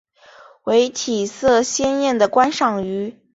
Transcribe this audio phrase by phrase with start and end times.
[0.63, 3.15] 为体色鲜艳的观赏鱼。